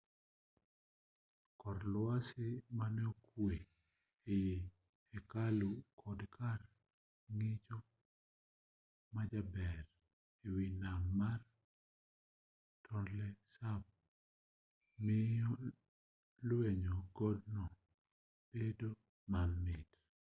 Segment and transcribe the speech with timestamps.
[1.59, 3.55] kor lwasi mane okwe
[4.35, 4.55] ei
[5.11, 5.69] hekalu
[6.01, 6.59] kod kar
[7.35, 7.77] ng'icho
[9.13, 9.79] majaber
[10.45, 11.39] ewi nam mar
[12.85, 13.83] tonle sap
[15.05, 15.49] miyo
[16.47, 17.65] lwenyo godno
[18.51, 18.89] bedo
[19.31, 19.89] mamit